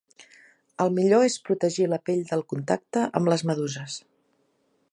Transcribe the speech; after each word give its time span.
El 0.85 0.89
millor 0.99 1.25
és 1.27 1.35
protegir 1.49 1.85
la 1.91 1.99
pell 2.09 2.23
del 2.31 2.43
contacte 2.53 3.05
amb 3.21 3.33
les 3.35 3.45
meduses. 3.51 3.99